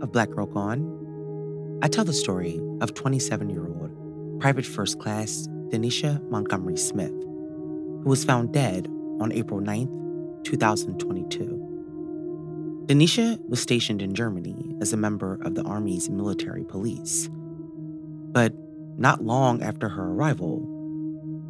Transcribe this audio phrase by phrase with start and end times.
[0.00, 5.48] of Black Girl Gone, I tell the story of 27 year old Private First Class
[5.68, 8.88] Denisha Montgomery Smith, who was found dead
[9.20, 12.84] on April 9, 2022.
[12.86, 17.28] Denisha was stationed in Germany as a member of the Army's military police.
[17.32, 18.54] But
[18.96, 20.72] not long after her arrival,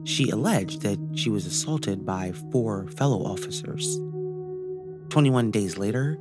[0.04, 3.98] she alleged that she was assaulted by four fellow officers.
[5.10, 6.18] 21 days later,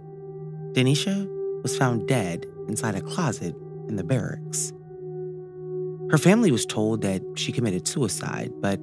[0.73, 1.29] Denisha
[1.65, 3.55] was found dead inside a closet
[3.87, 4.71] in the barracks.
[6.11, 8.79] Her family was told that she committed suicide, but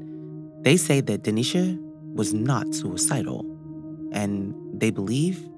[0.62, 1.78] they say that Denisha
[2.12, 3.46] was not suicidal,
[4.10, 5.48] and they believe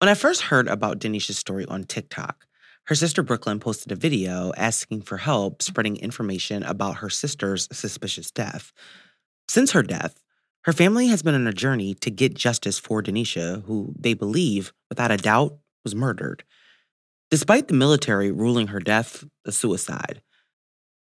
[0.00, 2.44] When I first heard about Denisha's story on TikTok,
[2.84, 8.30] her sister Brooklyn posted a video asking for help spreading information about her sister's suspicious
[8.30, 8.74] death.
[9.48, 10.22] Since her death,
[10.64, 14.74] her family has been on a journey to get justice for Denisha, who they believe,
[14.90, 16.44] without a doubt, was murdered.
[17.30, 20.20] Despite the military ruling her death a suicide,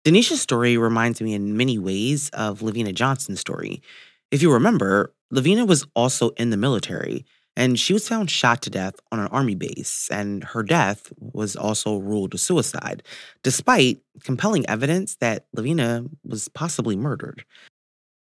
[0.05, 3.83] Denisha's story reminds me in many ways of LaVena Johnson's story.
[4.31, 7.27] If you remember, LaVena was also in the military,
[7.57, 11.57] and she was found shot to death on an army base, and her death was
[11.57, 13.03] also ruled a suicide,
[13.43, 17.45] despite compelling evidence that LaVena was possibly murdered.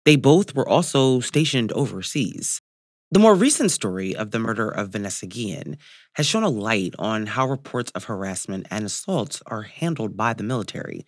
[0.07, 2.63] They both were also stationed overseas.
[3.13, 5.77] The more recent story of the murder of Vanessa Guillen
[6.15, 10.43] has shown a light on how reports of harassment and assaults are handled by the
[10.43, 11.07] military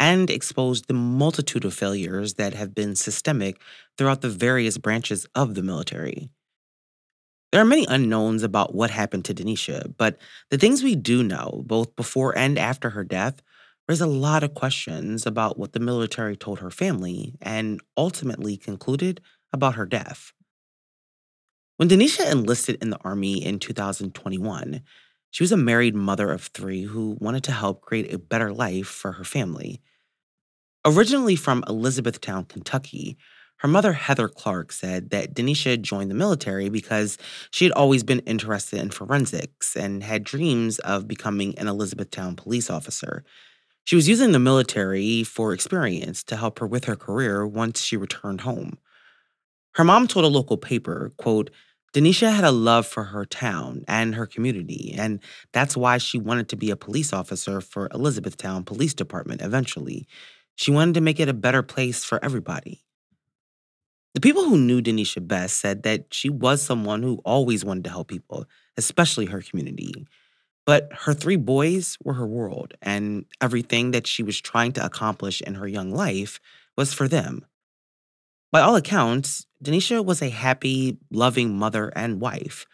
[0.00, 3.60] and exposed the multitude of failures that have been systemic
[3.96, 6.30] throughout the various branches of the military.
[7.52, 10.18] There are many unknowns about what happened to Denisha, but
[10.50, 13.40] the things we do know, both before and after her death,
[13.88, 19.20] raise a lot of questions about what the military told her family and ultimately concluded
[19.52, 20.32] about her death.
[21.76, 24.80] When Denisha enlisted in the Army in 2021,
[25.30, 28.86] she was a married mother of three who wanted to help create a better life
[28.86, 29.82] for her family.
[30.86, 33.18] Originally from Elizabethtown, Kentucky,
[33.58, 37.18] her mother, Heather Clark, said that Denisha joined the military because
[37.50, 42.70] she had always been interested in forensics and had dreams of becoming an Elizabethtown police
[42.70, 43.22] officer.
[43.84, 47.98] She was using the military for experience to help her with her career once she
[47.98, 48.78] returned home.
[49.74, 51.50] Her mom told a local paper, quote,
[51.92, 55.20] Denisha had a love for her town and her community, and
[55.52, 60.06] that's why she wanted to be a police officer for Elizabethtown Police Department eventually.
[60.56, 62.82] She wanted to make it a better place for everybody.
[64.14, 67.90] The people who knew Denisha best said that she was someone who always wanted to
[67.90, 68.46] help people,
[68.76, 70.06] especially her community.
[70.64, 75.40] But her three boys were her world, and everything that she was trying to accomplish
[75.40, 76.40] in her young life
[76.76, 77.44] was for them.
[78.52, 82.66] By all accounts, Denisha was a happy, loving mother and wife.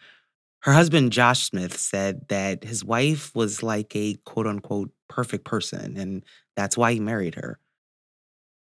[0.59, 5.97] Her husband, Josh Smith, said that his wife was like a quote unquote perfect person,
[5.97, 6.23] and
[6.55, 7.59] that's why he married her.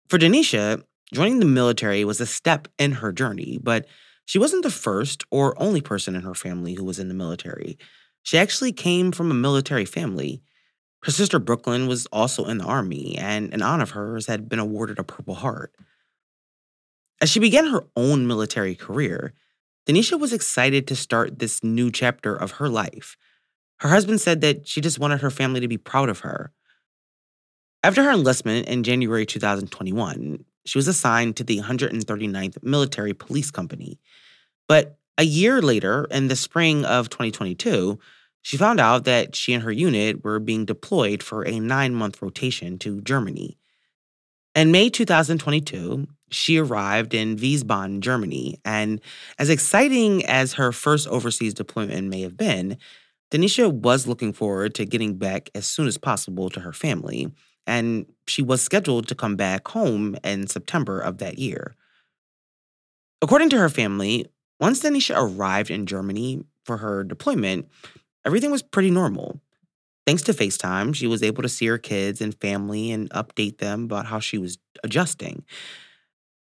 [0.08, 0.82] For Denisha,
[1.12, 3.86] joining the military was a step in her journey, but
[4.24, 7.78] she wasn't the first or only person in her family who was in the military.
[8.22, 10.42] She actually came from a military family.
[11.02, 14.58] Her sister Brooklyn was also in the army, and an aunt of hers had been
[14.58, 15.74] awarded a Purple Heart.
[17.20, 19.32] As she began her own military career,
[19.86, 23.16] Denisha was excited to start this new chapter of her life.
[23.80, 26.52] Her husband said that she just wanted her family to be proud of her.
[27.82, 33.98] After her enlistment in January 2021, she was assigned to the 139th Military Police Company.
[34.68, 37.98] But a year later, in the spring of 2022,
[38.42, 42.22] she found out that she and her unit were being deployed for a nine month
[42.22, 43.57] rotation to Germany.
[44.54, 49.00] In May 2022, she arrived in Wiesbaden, Germany, and
[49.38, 52.76] as exciting as her first overseas deployment may have been,
[53.30, 57.30] Denisha was looking forward to getting back as soon as possible to her family,
[57.66, 61.74] and she was scheduled to come back home in September of that year.
[63.20, 64.26] According to her family,
[64.60, 67.68] once Denisha arrived in Germany for her deployment,
[68.24, 69.40] everything was pretty normal.
[70.08, 73.84] Thanks to FaceTime, she was able to see her kids and family and update them
[73.84, 75.44] about how she was adjusting.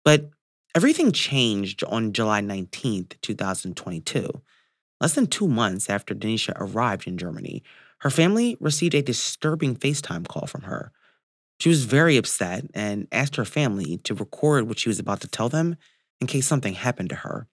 [0.05, 0.29] But
[0.75, 4.29] everything changed on July 19th, 2022.
[5.01, 7.63] Less than two months after Denisha arrived in Germany,
[8.01, 10.93] her family received a disturbing FaceTime call from her.
[11.59, 15.29] She was very upset and asked her family to record what she was about to
[15.29, 15.77] tell them
[16.21, 17.47] in case something happened to her.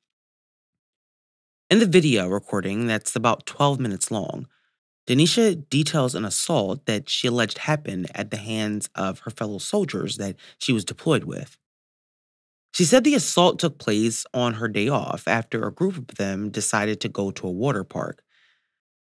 [1.69, 4.47] In the video recording that's about 12 minutes long,
[5.07, 10.17] Denisha details an assault that she alleged happened at the hands of her fellow soldiers
[10.17, 11.57] that she was deployed with.
[12.73, 16.49] She said the assault took place on her day off after a group of them
[16.49, 18.23] decided to go to a water park.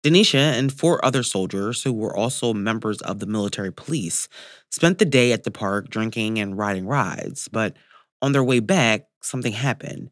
[0.02, 4.28] Denisha and four other soldiers, who were also members of the military police,
[4.70, 7.76] spent the day at the park drinking and riding rides, but
[8.22, 10.10] on their way back, something happened.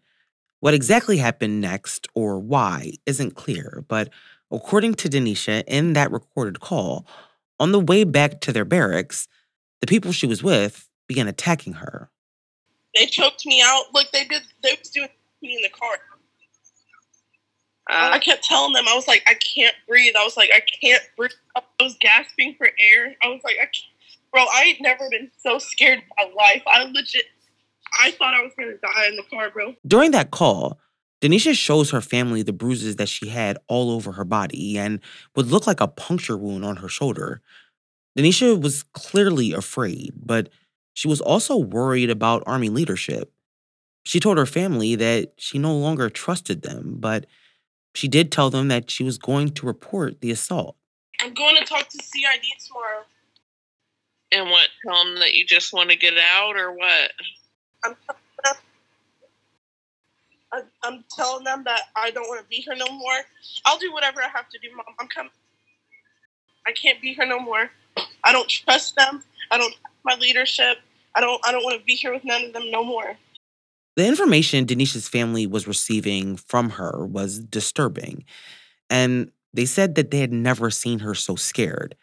[0.60, 4.10] What exactly happened next or why isn't clear, but
[4.50, 7.06] according to Denisha in that recorded call,
[7.60, 9.28] on the way back to their barracks,
[9.80, 12.10] the people she was with began attacking her.
[12.94, 13.84] They choked me out.
[13.92, 14.42] Look, they did.
[14.62, 15.08] They was doing
[15.42, 15.98] me in the car.
[17.90, 20.14] Uh, I kept telling them, I was like, I can't breathe.
[20.18, 21.30] I was like, I can't breathe.
[21.56, 23.14] I was gasping for air.
[23.22, 23.86] I was like, I can't.
[24.30, 26.62] bro, I ain't never been so scared in my life.
[26.66, 27.24] I legit,
[28.00, 29.74] I thought I was gonna die in the car, bro.
[29.86, 30.78] During that call,
[31.20, 35.00] Denisha shows her family the bruises that she had all over her body and
[35.34, 37.42] would look like a puncture wound on her shoulder.
[38.16, 40.48] Denisha was clearly afraid, but
[40.94, 43.32] she was also worried about Army leadership.
[44.04, 47.26] She told her family that she no longer trusted them, but
[47.94, 50.76] she did tell them that she was going to report the assault.
[51.20, 53.04] I'm going to talk to CID tomorrow.
[54.30, 54.68] And what?
[54.86, 57.12] Tell them that you just want to get out, or what?
[57.84, 57.96] I'm,
[60.82, 63.18] I'm telling them that I don't want to be here no more.
[63.66, 64.86] I'll do whatever I have to do, Mom.
[64.98, 65.30] I'm coming.
[66.66, 67.70] I can't be here no more.
[68.24, 69.22] I don't trust them.
[69.50, 70.78] I don't trust my leadership.
[71.14, 73.16] I don't I don't want to be here with none of them no more.
[73.96, 78.24] The information Denisha's family was receiving from her was disturbing,
[78.88, 81.96] and they said that they had never seen her so scared.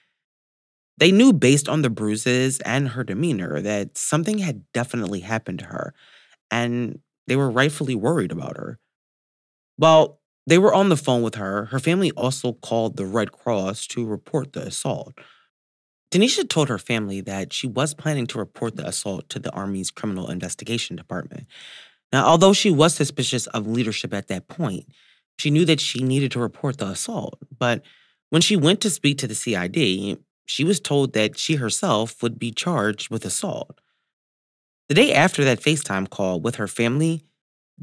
[0.98, 5.65] They knew based on the bruises and her demeanor that something had definitely happened to
[5.65, 5.94] her,
[6.51, 8.80] and they were rightfully worried about her.
[9.77, 13.88] While they were on the phone with her, her family also called the Red Cross
[13.88, 15.16] to report the assault.
[16.12, 19.91] Denisha told her family that she was planning to report the assault to the Army's
[19.91, 21.48] Criminal Investigation Department.
[22.13, 24.86] Now, although she was suspicious of leadership at that point,
[25.38, 27.39] she knew that she needed to report the assault.
[27.58, 27.82] But
[28.29, 32.39] when she went to speak to the CID, she was told that she herself would
[32.39, 33.82] be charged with assault.
[34.88, 37.24] The day after that FaceTime call with her family,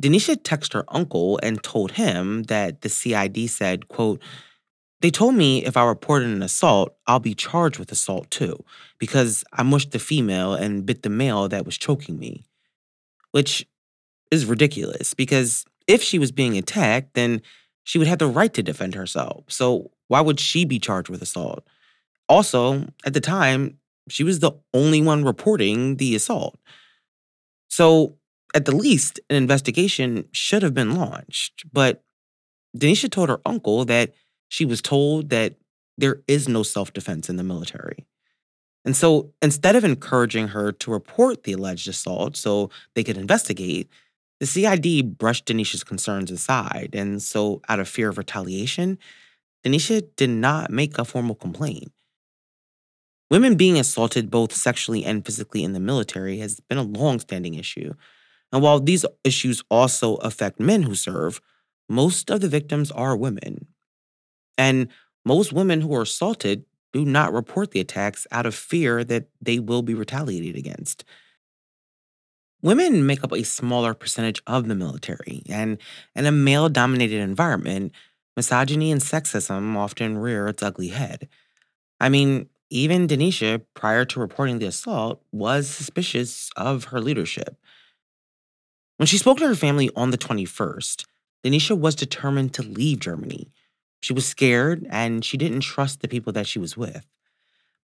[0.01, 4.23] Denisha texted her uncle and told him that the CID said, quote,
[5.01, 8.65] they told me if I reported an assault, I'll be charged with assault too,
[8.99, 12.45] because I mushed the female and bit the male that was choking me.
[13.33, 13.67] Which
[14.31, 17.43] is ridiculous, because if she was being attacked, then
[17.83, 19.45] she would have the right to defend herself.
[19.49, 21.65] So why would she be charged with assault?
[22.29, 23.79] Also, at the time,
[24.09, 26.59] she was the only one reporting the assault.
[27.73, 28.19] So,
[28.55, 31.65] at the least, an investigation should have been launched.
[31.73, 32.05] But
[32.77, 34.13] Denisha told her uncle that
[34.51, 35.55] she was told that
[35.97, 38.05] there is no self defense in the military.
[38.85, 43.89] And so instead of encouraging her to report the alleged assault so they could investigate,
[44.39, 46.91] the CID brushed Denisha's concerns aside.
[46.93, 48.99] And so, out of fear of retaliation,
[49.65, 51.93] Denisha did not make a formal complaint.
[53.33, 57.95] Women being assaulted both sexually and physically in the military has been a long-standing issue.
[58.53, 61.41] And while these issues also affect men who serve,
[61.89, 63.69] most of the victims are women.
[64.59, 64.89] And
[65.25, 69.59] most women who are assaulted do not report the attacks out of fear that they
[69.59, 71.03] will be retaliated against.
[72.61, 75.79] Women make up a smaller percentage of the military, and
[76.15, 77.93] in a male dominated environment,
[78.37, 81.31] misogyny and sexism often rear its ugly head.
[81.99, 87.57] I mean, even Denisha, prior to reporting the assault, was suspicious of her leadership.
[88.97, 91.05] When she spoke to her family on the 21st,
[91.45, 93.53] Denisha was determined to leave Germany.
[94.01, 97.07] She was scared and she didn't trust the people that she was with.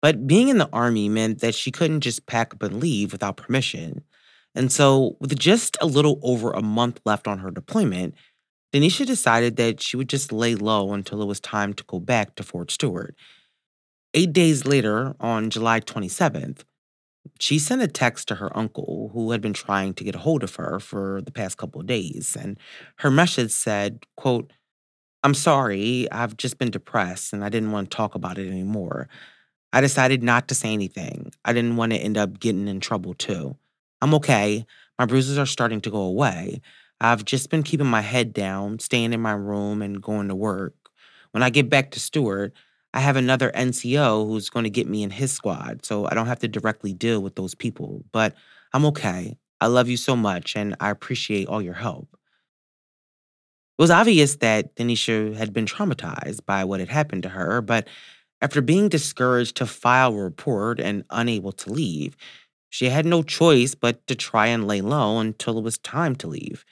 [0.02, 3.36] But being in the army meant that she couldn't just pack up and leave without
[3.36, 4.04] permission.
[4.56, 8.16] And so, with just a little over a month left on her deployment,
[8.74, 12.36] Denisha decided that she would just lay low until it was time to go back
[12.36, 13.16] to Fort Stewart.
[14.14, 16.64] Eight days later, on July 27th,
[17.40, 20.44] she sent a text to her uncle, who had been trying to get a hold
[20.44, 22.36] of her for the past couple of days.
[22.40, 22.58] And
[22.98, 24.52] her message said, quote,
[25.24, 29.10] I'm sorry, I've just been depressed and I didn't want to talk about it anymore.
[29.74, 31.34] I decided not to say anything.
[31.44, 33.58] I didn't want to end up getting in trouble too.
[34.02, 34.66] I'm okay.
[34.98, 36.62] My bruises are starting to go away.
[37.02, 40.74] I've just been keeping my head down, staying in my room, and going to work.
[41.32, 42.54] When I get back to Stewart,
[42.94, 46.28] I have another NCO who's going to get me in his squad, so I don't
[46.28, 48.04] have to directly deal with those people.
[48.12, 48.36] But
[48.74, 49.38] I'm okay.
[49.62, 52.08] I love you so much, and I appreciate all your help.
[53.78, 57.88] It was obvious that Denisha had been traumatized by what had happened to her, but
[58.42, 62.16] after being discouraged to file a report and unable to leave,
[62.70, 66.28] she had no choice but to try and lay low until it was time to
[66.28, 66.66] leave.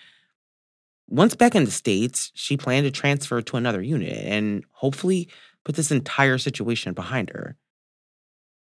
[1.07, 5.27] Once back in the States, she planned to transfer to another unit and hopefully
[5.65, 7.57] put this entire situation behind her.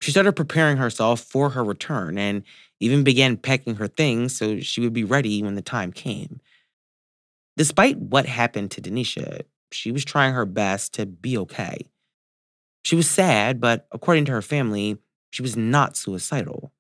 [0.01, 2.43] She started preparing herself for her return and
[2.81, 6.41] even began packing her things so she would be ready when the time came.
[7.57, 11.89] Despite what happened to Denisha, she was trying her best to be okay.
[12.85, 14.99] She was sad, but according to her family,
[15.31, 16.73] she was not suicidal.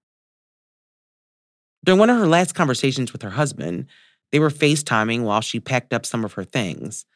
[1.84, 3.86] During one of her last conversations with her husband,
[4.32, 7.06] they were FaceTiming while she packed up some of her things.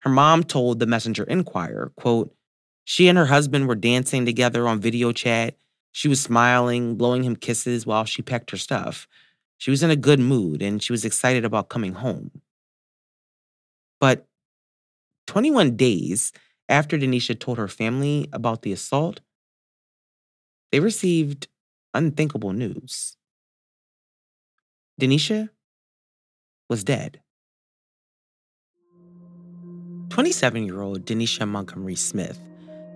[0.00, 2.34] Her mom told the Messenger Inquirer, quote,
[2.84, 5.56] she and her husband were dancing together on video chat.
[5.92, 9.06] She was smiling, blowing him kisses while she packed her stuff.
[9.58, 12.30] She was in a good mood and she was excited about coming home.
[14.00, 14.26] But
[15.28, 16.32] 21 days
[16.68, 19.20] after Denisha told her family about the assault,
[20.72, 21.46] they received
[21.94, 23.16] unthinkable news.
[25.00, 25.50] Denisha
[26.68, 27.20] was dead.
[30.08, 32.40] 27 year old Denisha Montgomery Smith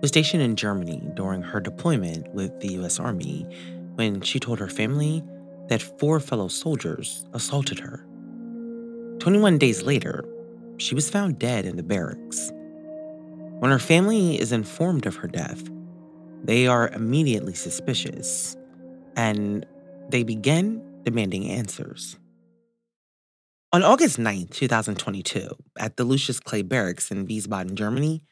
[0.01, 3.45] was stationed in Germany during her deployment with the US Army
[3.95, 5.23] when she told her family
[5.69, 8.05] that four fellow soldiers assaulted her.
[9.19, 10.23] 21 days later,
[10.77, 12.51] she was found dead in the barracks.
[13.59, 15.63] When her family is informed of her death,
[16.43, 18.55] they are immediately suspicious
[19.15, 19.65] and
[20.09, 22.17] they begin demanding answers.
[23.73, 28.23] On August 9, 2022, at the Lucius Clay Barracks in Wiesbaden, Germany,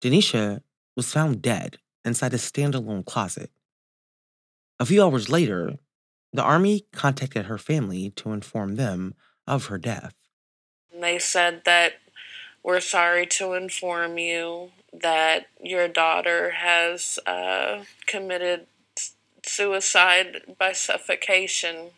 [0.00, 0.62] Denisha
[0.96, 3.50] was found dead inside a standalone closet.
[4.78, 5.78] A few hours later,
[6.32, 9.14] the Army contacted her family to inform them
[9.46, 10.14] of her death.
[10.98, 11.94] They said that
[12.62, 18.66] we're sorry to inform you that your daughter has uh, committed
[19.46, 21.90] suicide by suffocation.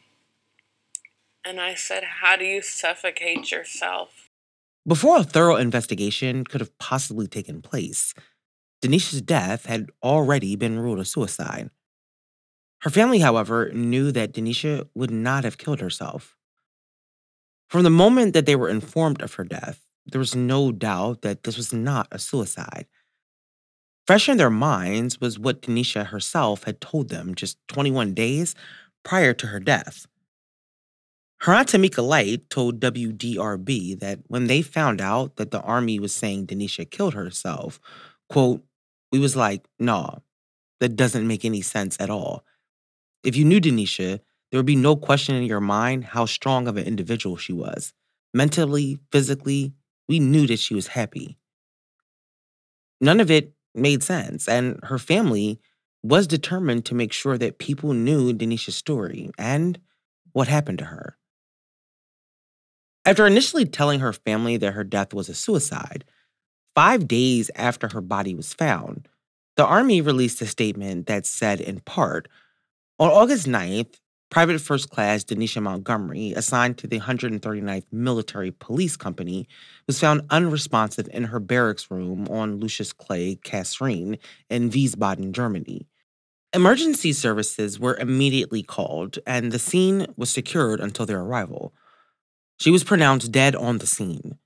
[1.44, 4.30] And I said, How do you suffocate yourself?
[4.86, 8.14] Before a thorough investigation could have possibly taken place,
[8.82, 11.70] Denisha's death had already been ruled a suicide.
[12.80, 16.36] Her family, however, knew that Denisha would not have killed herself.
[17.68, 21.44] From the moment that they were informed of her death, there was no doubt that
[21.44, 22.86] this was not a suicide.
[24.04, 28.56] Fresh in their minds was what Denisha herself had told them just 21 days
[29.04, 30.06] prior to her death.
[31.42, 36.14] Her aunt Tamika Light told WDRB that when they found out that the army was
[36.14, 37.80] saying Denisha killed herself,
[38.28, 38.62] quote,
[39.12, 40.16] we was like, nah,
[40.80, 42.44] that doesn't make any sense at all.
[43.22, 46.76] If you knew Denisha, there would be no question in your mind how strong of
[46.76, 47.92] an individual she was.
[48.34, 49.74] Mentally, physically,
[50.08, 51.38] we knew that she was happy.
[53.00, 55.60] None of it made sense, and her family
[56.02, 59.78] was determined to make sure that people knew Denisha's story and
[60.32, 61.16] what happened to her.
[63.04, 66.04] After initially telling her family that her death was a suicide,
[66.74, 69.08] five days after her body was found,
[69.56, 72.28] the Army released a statement that said, in part,
[72.98, 73.98] on August 9th,
[74.30, 79.46] Private First Class Denisha Montgomery, assigned to the 139th Military Police Company,
[79.86, 85.86] was found unresponsive in her barracks room on Lucius Clay Kaserne in Wiesbaden, Germany.
[86.54, 91.74] Emergency services were immediately called, and the scene was secured until their arrival.
[92.58, 94.38] She was pronounced dead on the scene.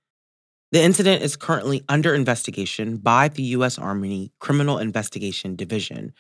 [0.73, 3.79] The incident is currently under investigation by the U.S.
[3.79, 6.13] Army Criminal Investigation Division.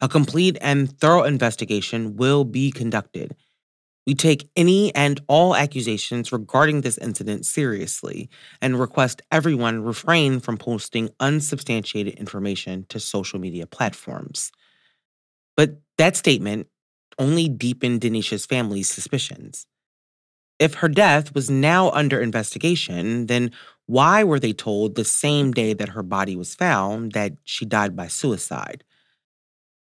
[0.00, 3.36] A complete and thorough investigation will be conducted.
[4.06, 8.28] We take any and all accusations regarding this incident seriously
[8.60, 14.52] and request everyone refrain from posting unsubstantiated information to social media platforms.
[15.56, 16.68] But that statement
[17.18, 19.66] only deepened Denisha's family's suspicions.
[20.58, 23.50] If her death was now under investigation, then
[23.86, 27.96] why were they told the same day that her body was found that she died
[27.96, 28.84] by suicide?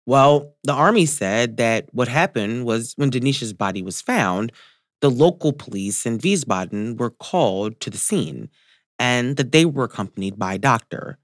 [0.05, 4.51] Well, the army said that what happened was when Denisha's body was found,
[5.01, 8.49] the local police in Wiesbaden were called to the scene
[8.97, 11.19] and that they were accompanied by a doctor.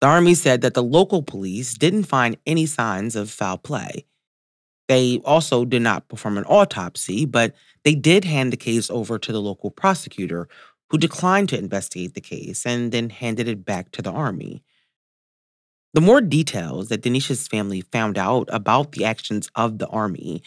[0.00, 4.06] The army said that the local police didn't find any signs of foul play.
[4.88, 7.54] They also did not perform an autopsy, but
[7.84, 10.48] they did hand the case over to the local prosecutor,
[10.90, 14.62] who declined to investigate the case and then handed it back to the army.
[15.94, 20.42] The more details that Denisha's family found out about the actions of the army,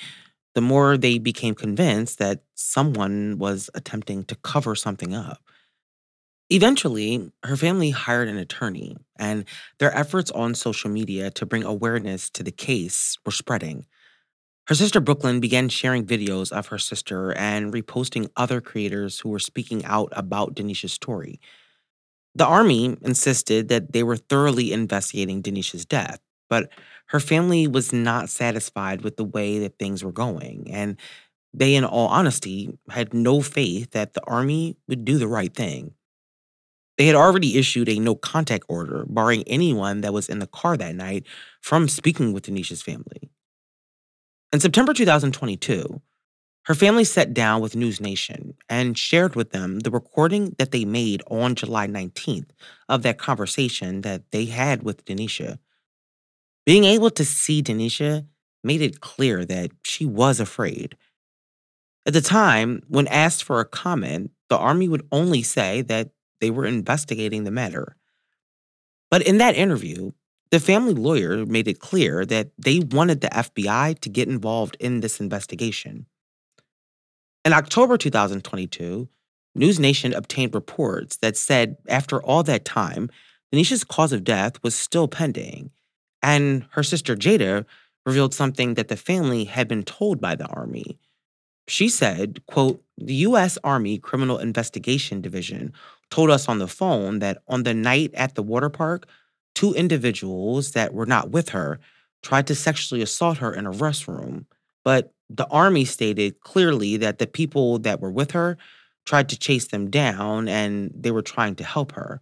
[0.55, 5.41] the more they became convinced that someone was attempting to cover something up.
[6.49, 9.45] Eventually, her family hired an attorney, and
[9.79, 13.85] their efforts on social media to bring awareness to the case were spreading.
[14.67, 19.39] Her sister Brooklyn began sharing videos of her sister and reposting other creators who were
[19.39, 21.39] speaking out about Denisha's story.
[22.35, 26.69] The army insisted that they were thoroughly investigating Denisha's death, but
[27.07, 30.97] her family was not satisfied with the way that things were going, and
[31.53, 35.93] they, in all honesty, had no faith that the army would do the right thing.
[36.97, 40.77] They had already issued a no contact order barring anyone that was in the car
[40.77, 41.25] that night
[41.61, 43.32] from speaking with Denisha's family.
[44.53, 45.99] In September 2022,
[46.65, 50.85] her family sat down with News Nation and shared with them the recording that they
[50.85, 52.51] made on July 19th
[52.87, 55.57] of that conversation that they had with Denisha.
[56.67, 58.27] Being able to see Denisha
[58.63, 60.95] made it clear that she was afraid.
[62.05, 66.11] At the time, when asked for a comment, the Army would only say that
[66.41, 67.95] they were investigating the matter.
[69.09, 70.11] But in that interview,
[70.53, 74.99] the family lawyer made it clear that they wanted the FBI to get involved in
[74.99, 76.05] this investigation.
[77.43, 79.09] In October 2022,
[79.55, 83.09] News Nation obtained reports that said after all that time,
[83.51, 85.71] Denisha's cause of death was still pending,
[86.21, 87.65] and her sister Jada
[88.05, 90.99] revealed something that the family had been told by the Army.
[91.67, 93.57] She said, quote, the U.S.
[93.63, 95.73] Army Criminal Investigation Division
[96.11, 99.07] told us on the phone that on the night at the water park,
[99.55, 101.79] two individuals that were not with her
[102.21, 104.45] tried to sexually assault her in a restroom.
[104.83, 108.57] But the army stated clearly that the people that were with her
[109.05, 112.21] tried to chase them down and they were trying to help her.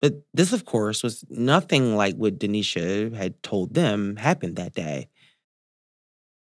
[0.00, 5.08] But this, of course, was nothing like what Denisha had told them happened that day.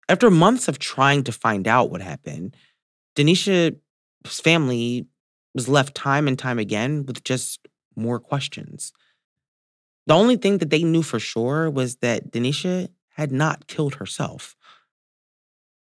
[0.10, 2.56] After months of trying to find out what happened,
[3.16, 3.76] Denisha's
[4.26, 5.08] family
[5.54, 8.94] was left time and time again with just more questions.
[10.08, 14.56] The only thing that they knew for sure was that Denisha had not killed herself.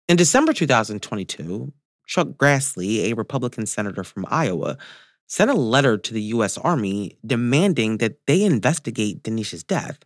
[0.09, 1.73] In December 2022,
[2.07, 4.79] Chuck Grassley, a Republican senator from Iowa,
[5.27, 6.57] sent a letter to the U.S.
[6.57, 9.99] Army demanding that they investigate Denisha's death.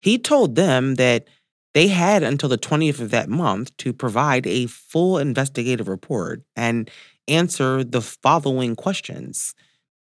[0.00, 1.26] He told them that
[1.74, 6.88] they had until the 20th of that month to provide a full investigative report and
[7.26, 9.54] answer the following questions.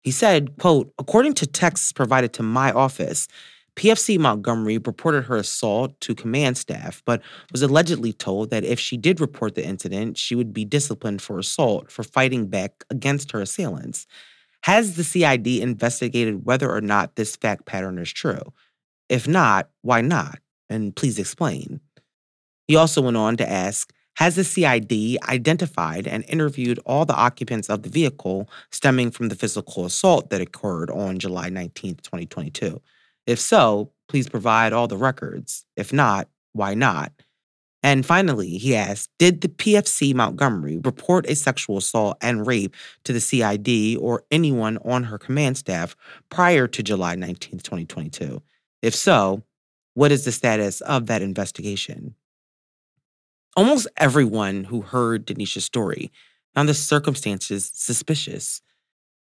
[0.03, 3.27] He said, quote, according to texts provided to my office,
[3.75, 8.97] PFC Montgomery reported her assault to command staff, but was allegedly told that if she
[8.97, 13.41] did report the incident, she would be disciplined for assault for fighting back against her
[13.41, 14.05] assailants.
[14.63, 18.53] Has the CID investigated whether or not this fact pattern is true?
[19.09, 20.39] If not, why not?
[20.69, 21.81] And please explain.
[22.67, 27.69] He also went on to ask has the CID identified and interviewed all the occupants
[27.69, 32.81] of the vehicle stemming from the physical assault that occurred on July 19, 2022?
[33.25, 35.65] If so, please provide all the records.
[35.75, 37.11] If not, why not?
[37.81, 43.11] And finally, he asked Did the PFC Montgomery report a sexual assault and rape to
[43.11, 45.95] the CID or anyone on her command staff
[46.29, 48.41] prior to July 19, 2022?
[48.81, 49.43] If so,
[49.95, 52.15] what is the status of that investigation?
[53.55, 56.11] Almost everyone who heard Denisha's story
[56.55, 58.61] found the circumstances suspicious.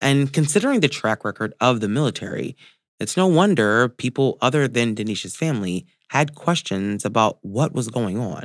[0.01, 2.57] And considering the track record of the military,
[2.99, 8.45] it's no wonder people other than Denisha's family had questions about what was going on.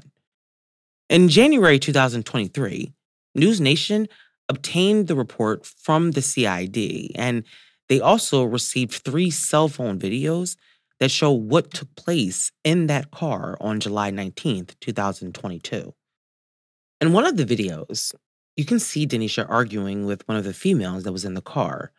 [1.10, 2.94] In January 2023,
[3.34, 4.08] News Nation
[4.50, 7.44] obtained the report from the CID, and
[7.90, 10.58] they also received three cell phone videos
[11.02, 15.96] that show what took place in that car on July 19th, 2022.
[17.02, 18.14] In one of the videos,
[18.56, 21.92] you can see Denisha arguing with one of the females that was in the car.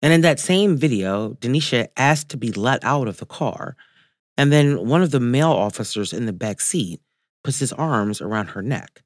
[0.00, 3.76] And in that same video, Denisha asked to be let out of the car.
[4.38, 7.00] And then one of the male officers in the back seat
[7.42, 9.02] puts his arms around her neck.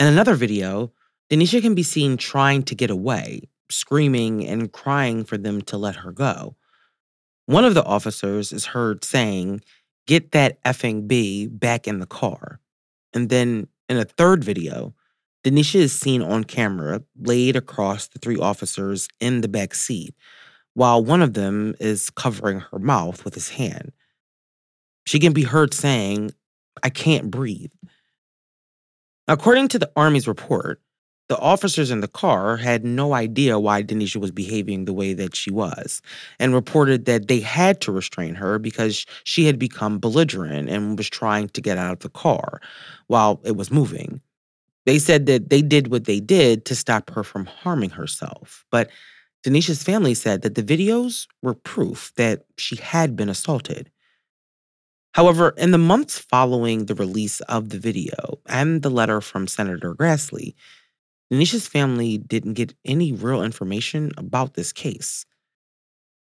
[0.00, 0.92] In another video,
[1.30, 5.94] Denisha can be seen trying to get away, screaming and crying for them to let
[5.94, 6.56] her go.
[7.46, 9.62] One of the officers is heard saying,
[10.06, 12.60] Get that effing B back in the car.
[13.14, 14.94] And then in a third video,
[15.44, 20.14] Denisha is seen on camera laid across the three officers in the back seat,
[20.74, 23.92] while one of them is covering her mouth with his hand.
[25.04, 26.32] She can be heard saying,
[26.82, 27.72] I can't breathe.
[29.28, 30.80] According to the Army's report,
[31.28, 35.34] the officers in the car had no idea why Denisha was behaving the way that
[35.34, 36.02] she was
[36.38, 41.08] and reported that they had to restrain her because she had become belligerent and was
[41.08, 42.60] trying to get out of the car
[43.06, 44.20] while it was moving.
[44.84, 48.64] They said that they did what they did to stop her from harming herself.
[48.70, 48.90] But
[49.44, 53.90] Denisha's family said that the videos were proof that she had been assaulted.
[55.14, 59.94] However, in the months following the release of the video and the letter from Senator
[59.94, 60.54] Grassley,
[61.32, 65.24] Denisha's family didn't get any real information about this case.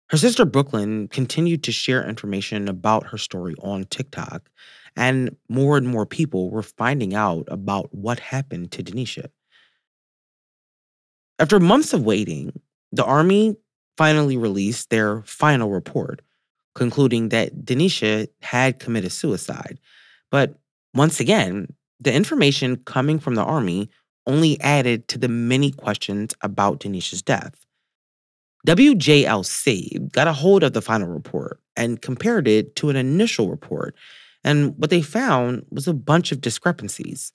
[0.09, 4.49] Her sister Brooklyn continued to share information about her story on TikTok,
[4.95, 9.27] and more and more people were finding out about what happened to Denisha.
[11.39, 12.59] After months of waiting,
[12.91, 13.55] the Army
[13.97, 16.21] finally released their final report,
[16.75, 19.79] concluding that Denisha had committed suicide.
[20.29, 20.59] But
[20.93, 23.89] once again, the information coming from the Army
[24.27, 27.65] only added to the many questions about Denisha's death.
[28.67, 33.95] WJLC got a hold of the final report and compared it to an initial report
[34.43, 37.31] and what they found was a bunch of discrepancies.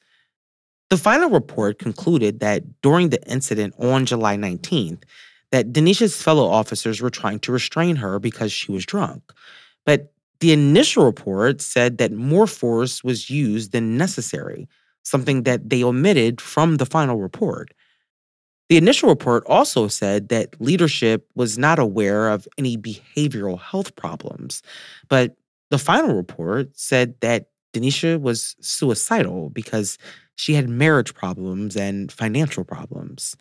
[0.91, 5.03] The final report concluded that during the incident on July 19th,
[5.53, 9.23] that Denisha's fellow officers were trying to restrain her because she was drunk.
[9.85, 14.69] But the initial report said that more force was used than necessary,
[15.07, 17.73] something that they omitted from the final report.
[18.69, 24.63] The initial report also said that leadership was not aware of any behavioral health problems,
[25.09, 25.37] but
[25.71, 29.97] the final report said that Denisha was suicidal because
[30.35, 33.37] she had marriage problems and financial problems.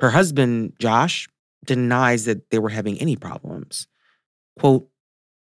[0.00, 1.28] Her husband, Josh,
[1.66, 3.86] denies that they were having any problems.
[4.58, 4.88] Quote,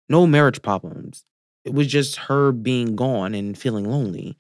[0.10, 1.26] no marriage problems.
[1.64, 4.38] It was just her being gone and feeling lonely.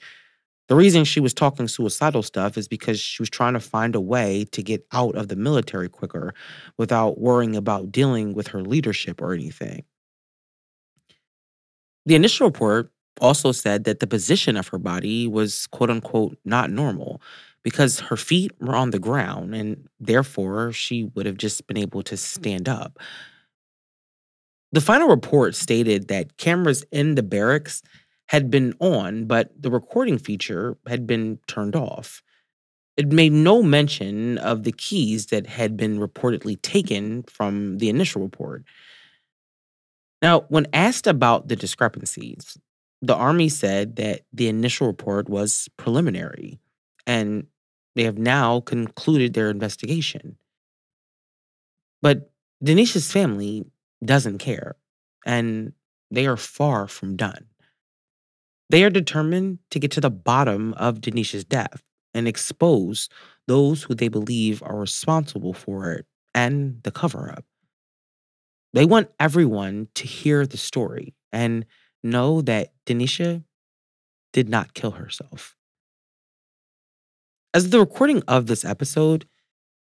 [0.72, 4.00] The reason she was talking suicidal stuff is because she was trying to find a
[4.00, 6.34] way to get out of the military quicker
[6.78, 9.84] without worrying about dealing with her leadership or anything.
[12.06, 16.70] The initial report also said that the position of her body was quote unquote not
[16.70, 17.22] normal
[17.64, 22.02] because her feet were on the ground and therefore she would have just been able
[22.04, 22.98] to stand up.
[24.72, 27.82] The final report stated that cameras in the barracks
[28.32, 32.24] had been on, but the recording feature had been turned off.
[32.96, 38.22] It made no mention of the keys that had been reportedly taken from the initial
[38.22, 38.64] report.
[40.22, 42.58] Now, when asked about the discrepancies,
[43.02, 46.62] the Army said that the initial report was preliminary
[47.06, 47.48] and
[47.98, 50.38] they have now concluded their investigation.
[52.02, 52.32] But
[52.64, 53.66] Denisha's family
[54.06, 54.78] doesn't care,
[55.26, 55.74] and
[56.10, 57.51] they are far from done.
[58.72, 63.10] They are determined to get to the bottom of Denisha's death and expose
[63.46, 67.44] those who they believe are responsible for it and the cover up.
[68.72, 71.66] They want everyone to hear the story and
[72.02, 73.44] know that Denisha
[74.32, 75.58] did not kill herself.
[77.54, 79.28] As the recording of this episode,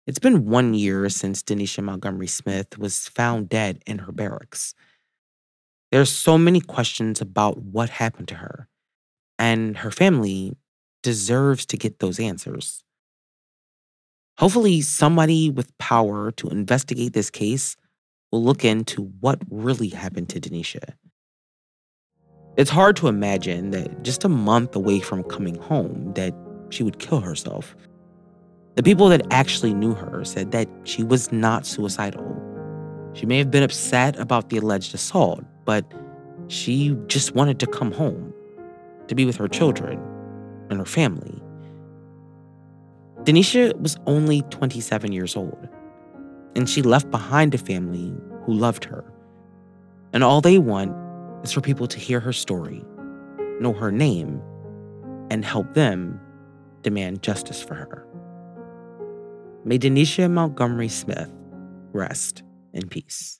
[0.05, 4.75] it's been one year since Denisha Montgomery Smith was found dead in her barracks.
[5.91, 8.67] There are so many questions about what happened to her,
[9.37, 10.57] and her family
[11.03, 12.83] deserves to get those answers.
[14.37, 17.77] Hopefully, somebody with power to investigate this case
[18.31, 20.93] will look into what really happened to Denisha.
[22.57, 26.33] It's hard to imagine that just a month away from coming home that
[26.69, 27.75] she would kill herself.
[28.75, 32.25] The people that actually knew her said that she was not suicidal.
[33.13, 35.89] She may have been upset about the alleged assault, but
[36.47, 38.33] she just wanted to come home,
[39.07, 39.99] to be with her children
[40.69, 41.41] and her family.
[43.23, 45.67] Denisha was only 27 years old,
[46.55, 48.13] and she left behind a family
[48.43, 49.03] who loved her.
[50.13, 50.95] And all they want
[51.43, 52.83] is for people to hear her story,
[53.59, 54.41] know her name,
[55.29, 56.19] and help them
[56.83, 58.07] demand justice for her.
[59.63, 61.31] May Denisha Montgomery Smith
[61.91, 63.39] rest in peace.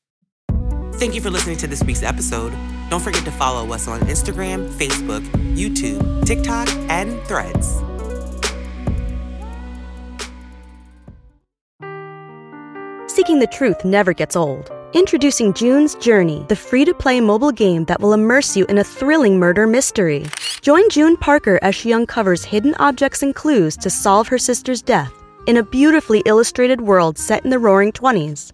[0.98, 2.54] Thank you for listening to this week's episode.
[2.90, 7.82] Don't forget to follow us on Instagram, Facebook, YouTube, TikTok, and Threads.
[13.14, 14.72] Seeking the truth never gets old.
[14.94, 18.84] Introducing June's Journey, the free to play mobile game that will immerse you in a
[18.84, 20.26] thrilling murder mystery.
[20.62, 25.12] Join June Parker as she uncovers hidden objects and clues to solve her sister's death
[25.46, 28.54] in a beautifully illustrated world set in the roaring 20s.